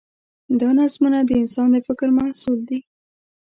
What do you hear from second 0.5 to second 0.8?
دا